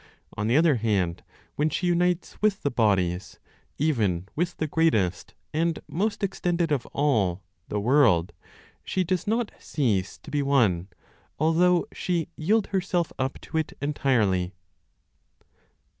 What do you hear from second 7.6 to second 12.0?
(the world), she does not cease to be one, although